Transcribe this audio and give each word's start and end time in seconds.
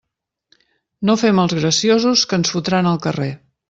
No 1.11 1.17
fem 1.25 1.43
els 1.45 1.55
graciosos, 1.61 2.27
que 2.33 2.43
ens 2.43 2.57
fotran 2.59 2.95
al 2.95 3.03
carrer. 3.09 3.35